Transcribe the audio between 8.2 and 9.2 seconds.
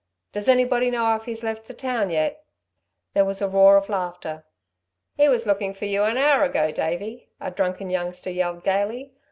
yelled gaily.